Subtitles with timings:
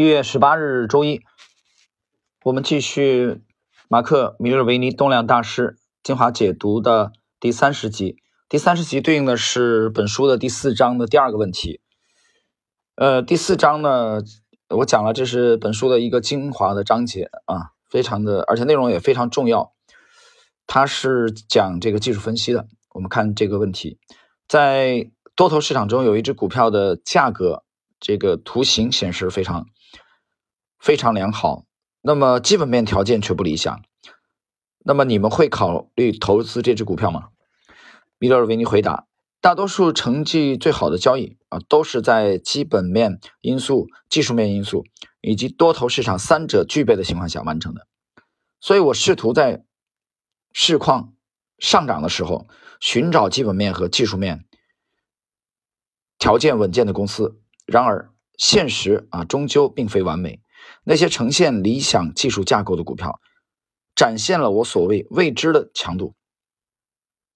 [0.00, 1.22] 一月十八日周一，
[2.44, 3.42] 我们继续
[3.88, 7.10] 马克·米勒维尼动量大师精华解读的
[7.40, 8.22] 第三十集。
[8.48, 11.80] 第三十集对应的是本书的第四章的第二个问题。
[12.94, 14.20] 呃，第四章呢，
[14.68, 19.72] 我讲了，这是本书的一个精华的章节啊，非常的，而且内容也非常重要。
[20.68, 22.68] 它是讲这个技术分析的。
[22.90, 23.98] 我们看这个问题，
[24.46, 27.64] 在多头市场中，有一只股票的价格，
[27.98, 29.66] 这个图形显示非常。
[30.78, 31.64] 非常良好，
[32.02, 33.82] 那么基本面条件却不理想。
[34.84, 37.28] 那么你们会考虑投资这只股票吗？
[38.18, 39.06] 米勒尔维尼回答：
[39.40, 44.84] 大多数成绩最好的交易啊，都是在基本面因素、技术面因素
[45.20, 47.86] 以及多头市场三者具备的情况下完成的。
[48.60, 49.64] 所以我试图在
[50.52, 51.12] 市况
[51.58, 52.48] 上涨的时候，
[52.80, 54.46] 寻找基本面和技术面
[56.18, 57.40] 条件稳健的公司。
[57.66, 60.40] 然而，现实啊，终究并非完美。
[60.84, 63.20] 那些呈现理想技术架构的股票，
[63.94, 66.14] 展现了我所谓未知的强度，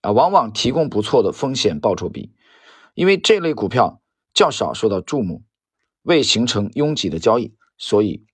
[0.00, 2.32] 啊，往往提供不错的风险报酬比，
[2.94, 4.00] 因为这类股票
[4.32, 5.44] 较少受到注目，
[6.02, 8.24] 未形成拥挤的交易，所以，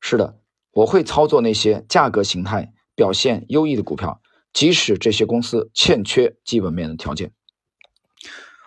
[0.00, 0.40] 是的，
[0.72, 4.20] 我会操作那些价格形态表现优异的股票，
[4.52, 7.32] 即使这些公司欠缺基本面的条件。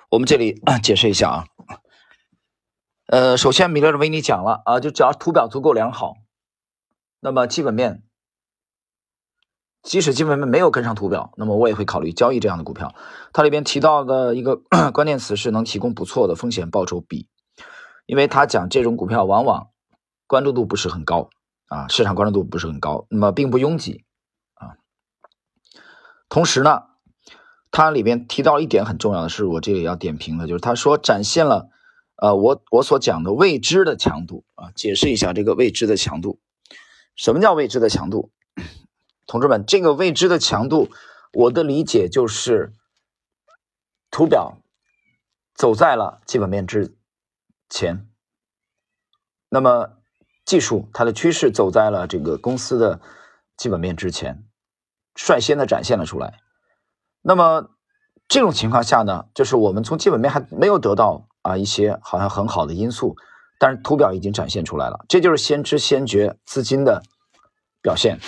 [0.09, 1.56] 我们这里 解释一下啊。
[3.07, 6.15] 呃，首先米勒维尼讲了啊，就只要图表足够良好，
[7.21, 8.03] 那么基本面
[9.81, 12.93] 即使基本面没有跟上图表，那么我也会考虑交易这样的股票。
[13.31, 14.57] 它里边提到的一个
[14.91, 17.29] 关键词是能提供不错的风险报酬比，
[18.05, 19.69] 因为他讲这种股票往往
[20.27, 21.29] 关注度不是很高
[21.69, 24.03] 啊，市场关注度不是很高，那么并不拥挤
[24.55, 24.75] 啊。
[26.27, 26.83] 同时呢，
[27.71, 31.69] 它里边提到一点很重要的是，我这里要点评的，就是他说展现了。
[32.17, 36.39] 呃，我我所讲的未知的强度啊，解释一下这个未知的强度。
[37.15, 38.31] 什么叫未知的强度？
[39.27, 40.89] 同志们，这个未知的强度，
[41.31, 42.73] 我的理解就是
[44.09, 44.57] 图表
[45.53, 46.95] 走在了基本面之
[47.69, 48.09] 前，
[49.49, 49.91] 那么
[50.43, 52.99] 技术它的趋势走在了这个公司的
[53.55, 54.43] 基本面之前，
[55.13, 56.39] 率先的展现了出来。
[57.21, 57.69] 那么
[58.27, 61.27] 这种情况下呢，就是我们从基本面还没有得到。
[61.47, 63.15] 啊，一些好像很好的因素，
[63.57, 67.01] 但是图表已经展现出来了，这就是先知先觉资金的
[67.81, 68.19] 表现。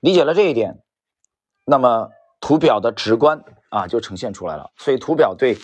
[0.00, 0.82] 理解了这一点，
[1.64, 4.70] 那么图表的直观啊就呈现出来了。
[4.76, 5.56] 所以图表对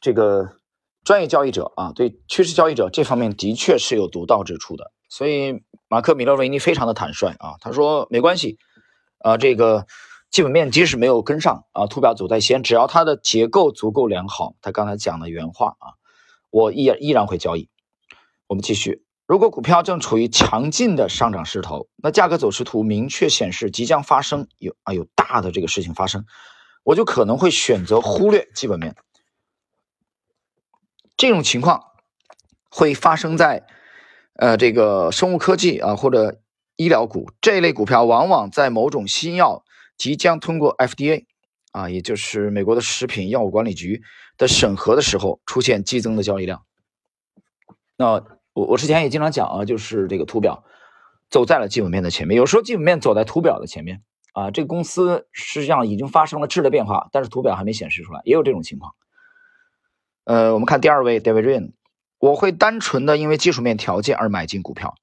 [0.00, 0.56] 这个
[1.04, 4.90] 专业交易者啊，对趋势交易者这方面的确是有独到之处的。
[5.08, 8.58] 所以马克·米勒维尼非常的坦率啊，他说没关系
[9.20, 9.86] 啊，这个。
[10.30, 15.96] 基本面即使没有跟上啊，图表走在先，只要它的结构足够良好，他刚才讲的原话啊，
[16.50, 17.70] 我依然依然会交易。
[18.46, 26.26] 我们继续，如果股票正处于强劲的上涨势头，那价格走势图明确显示即将发生有啊有大的这个事情发生，
[26.84, 28.96] 我就可能会选择忽略基本面。
[31.16, 31.84] 这种情况
[32.70, 33.66] 会发生在
[34.34, 36.40] 呃这个生物科技啊或者
[36.76, 39.64] 医疗股这类股票，往往在某种新药。
[39.98, 41.26] 即将通过 FDA
[41.72, 44.00] 啊，也就是美国的食品药物管理局
[44.38, 46.64] 的审核的时候，出现激增的交易量。
[47.96, 48.12] 那
[48.54, 50.64] 我我之前也经常讲啊，就是这个图表
[51.28, 54.50] 走在了基本面的前面，有时候基本面走在图表的前面啊。
[54.52, 58.94] 这个公司实际上已经发生了质的变化，但是图表还没显示出来，也有这种情况。
[60.24, 61.72] 呃，我们看第二位 David Rain，
[62.18, 64.94] 我会单纯的因为技术面条件而买进股票，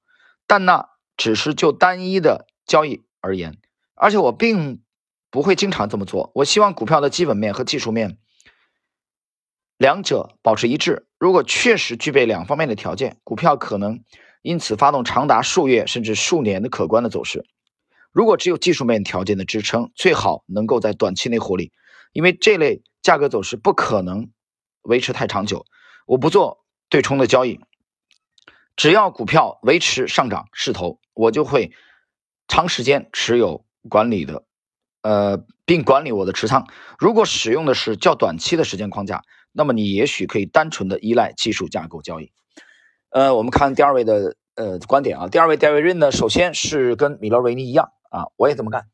[0.46, 3.58] 但那只是就单一的交易而言，
[3.94, 4.82] 而且我并。
[5.36, 6.30] 不会经常这么做。
[6.34, 8.16] 我希望股票的基本面和技术面
[9.76, 11.06] 两者保持一致。
[11.18, 14.02] 如果确实具备两方面的条件，股票可能
[14.40, 17.44] 因此发动长达数月甚至数年的可观的走势。
[18.12, 21.70] 如果只有技术面条件的支撑，最好能够在短期内获利，
[22.14, 24.30] 因为这类价格走势不可能
[24.80, 25.66] 维持太长久。
[26.06, 27.60] 我不做对冲的交易，
[28.74, 31.72] 只要股票维持上涨势头，我就会
[32.48, 34.45] 长时间持有管理的。
[35.06, 36.66] 呃，并管理我的持仓。
[36.98, 39.22] 如果使用的是较短期的时间框架，
[39.52, 42.32] 那么你也许可以单纯的依赖技术架构交易。
[43.10, 48.88] 呃，我们看第二位的呃观点啊，第二位 David Ren 呢，首先是跟米勒维尼一样啊，我也这么干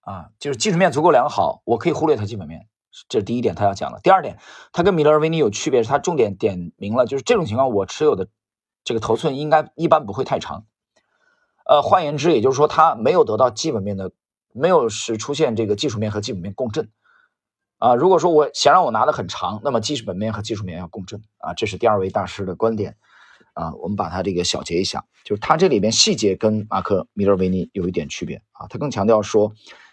[0.00, 2.66] 啊，就是技术面足够良好，我可以忽略它基本面，
[3.08, 4.00] 这是第一点他要讲的。
[4.02, 4.38] 第二点，
[4.72, 8.26] 他跟米勒维尼有区别，是他重点点明了，就是这种情况我持有的
[8.82, 10.64] 这个头寸应该一般不会太长。
[11.64, 14.10] 呃，换言之，也就是说他没有得到基本面的。
[14.52, 16.88] 没有是出现这个技术面和基本面共振
[17.78, 17.94] 啊。
[17.94, 21.54] 如果说我想让我拿的很长，那么基本面和技术面要共振啊。
[21.54, 22.96] 这是第二位大师的观点
[23.54, 29.52] 啊，我们把它这个小结一下，就是它这里边细节跟马克米勒维尼有一点区别啊，他更强调说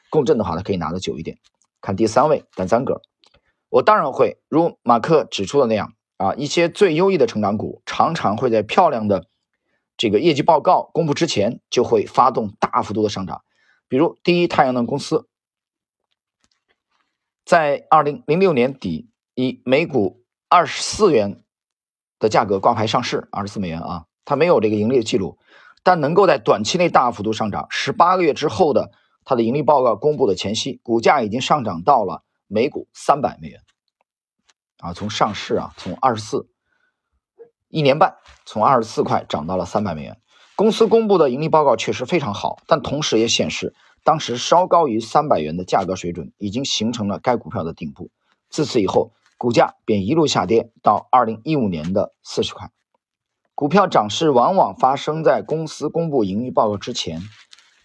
[0.09, 1.37] 共振的话，它可以拿得久一点。
[1.81, 3.01] 看第三位单三格，
[3.69, 9.27] 我当然会如马克指出的那样啊，一些最优异的成长股常常会在漂亮的
[9.97, 13.43] 这个业绩报告公布之前就会发动大幅度的上涨，
[13.87, 15.27] 比如第一太阳能公司，
[17.43, 21.41] 在二零零六年底以每股二十四元。
[22.17, 25.37] 的价格挂牌上市，二十四美元啊，它没有这个盈利的记录，
[25.83, 27.67] 但能够在短期内大幅度上涨。
[27.69, 28.93] 十八个月之后的
[29.25, 33.61] 它的盈利报告公布的前夕，股价已经上涨到了每股三百美元
[34.77, 36.49] 啊，从上市啊，从二十四
[37.67, 38.15] 一年半，
[38.45, 40.17] 从二十四块涨到了三百美元。
[40.55, 43.73] 公司公布的盈利报告确实非常好，但同时也显示，
[44.03, 48.09] 当时稍高于三百元的价格水准已经形成了该股票的顶部。
[48.49, 49.13] 自此以后。
[49.37, 52.71] 股价便一路下跌到二零一五年的四十块。
[53.53, 57.21] 股票涨势往往发生在公司公布盈利报告之前，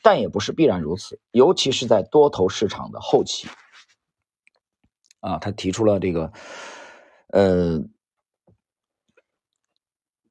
[0.00, 3.48] 但也不是必然如此，尤其是在多头市场的后期。
[5.18, 6.32] 啊，他提出了这个，
[7.26, 7.80] 呃，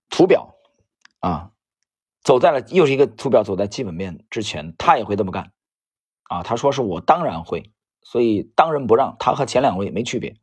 [0.09, 0.55] 图表
[1.19, 1.51] 啊，
[2.29, 5.51] 走在了又是一个图表走在基本面之前，他也会这么干。
[6.25, 7.71] 啊，他说是我当然会，
[8.03, 10.35] 所以当仁不让，他和前两位没区别。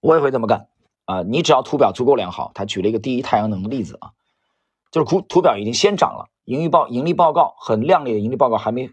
[0.00, 0.68] 我也会这么干
[1.04, 1.20] 啊！
[1.20, 4.12] 你只要图表足够良好，他举了一个第一太阳能的例子啊，
[4.90, 8.90] 就是图图表已经先涨了，盈利报盈利报告很靓丽的盈利报告还没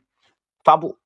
[0.65, 0.97] 发布。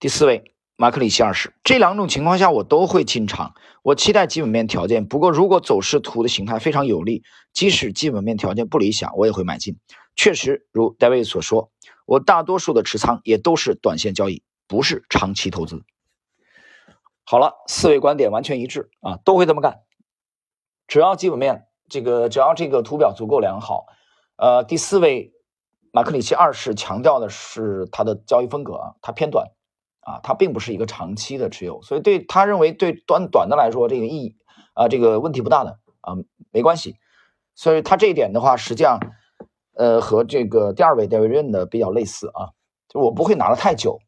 [0.00, 0.51] 第四位
[0.82, 5.06] 马克里奇二世，这两种情况下我都会进场，我期待基本面条件。
[5.06, 9.78] 不过如果走势图的形态非常有利，即使基本面条件不理想，我也会买进。
[10.16, 11.70] 确实如戴维所说，
[12.04, 15.84] 我大多数的持仓也都是短线交易，不是长期投资。
[17.22, 19.82] 好了，四位观点完全一致啊，都会这么干。
[20.88, 23.86] 只要基本面这个，只要这个图表足够良好，
[24.34, 25.32] 呃，第四位
[25.92, 29.52] 马克里奇二世强调的是他的交易风格啊，他偏短
[30.02, 34.36] 啊，他并不是一个长期的持有，所以对他认为对短短的来说这个意义
[34.74, 36.14] 啊，这个问题不大的啊，
[36.52, 36.96] 没关系。
[37.54, 39.00] 所以他这一点的话，实际上
[39.74, 42.50] 呃和这个第二位戴维任的比较类似啊，
[42.88, 43.98] 就我不会拿的太久。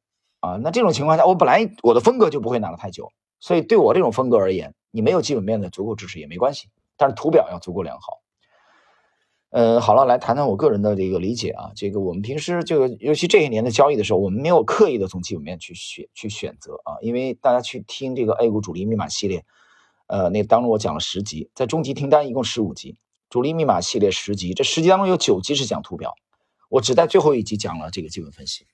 [0.40, 3.10] 啊，那这种情况下，我本来我的风格就不会拿得太久，
[3.40, 6.68] 所以对我这种风格而言，你没有基本面的足够支持也没关系，
[6.98, 8.20] 但是图表要足够良好。
[9.54, 19.44] 呃，好了，来谈谈我个人的这个理解啊，这个我们平时这个，尤其这些年的交易的时候，我们没有刻意的从基本面去选去选择啊，因为大家去听这个 A 股主力密码系列，
[20.08, 22.96] 呃，那当中我讲了十集，在中级听单一共十五集，
[23.30, 26.16] 主力密码系列十集，这十集当中有九集是讲图表，
[26.68, 28.66] 我只在最后一集讲了这个基本分析。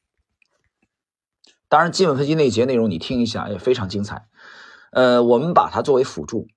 [1.68, 4.28] 当然，基本分析那一节内容你听一下也非常精彩。
[4.92, 6.48] 呃，我们把它作为辅助。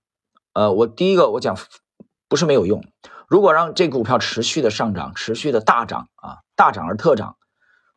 [0.54, 1.58] 呃，我第一个我讲
[2.30, 2.86] 不是没有用。
[3.34, 7.36] 如果让这股票持续的上涨，持续的大涨啊，大涨而特涨，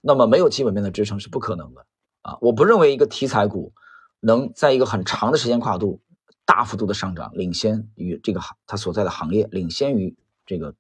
[0.01, 1.85] 那么没有基本面的支撑是不可能的
[2.23, 2.39] 啊。
[2.41, 3.75] 我不认为一个题材股
[4.19, 6.01] 能在一个很长的时间跨度
[6.47, 10.17] 大幅度的上涨，领先于这个行它所在的行业，领先于
[10.47, 10.75] 这个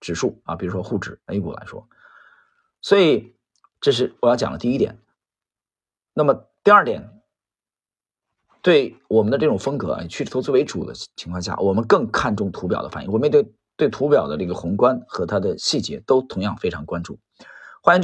[0.00, 1.86] 指数啊，比如说沪指 A 股来说。
[2.80, 3.36] 所以
[3.82, 4.98] 这是我要讲的第一点。
[6.14, 7.10] 那么第二点，
[8.62, 13.12] 对我们的这种风格啊，以趋势投资为主的情况下，我们更看重图表的反应。
[13.12, 17.18] 我们对对图表的这个宏观和它的细节都同样非常关注。
[17.82, 18.02] 欢迎。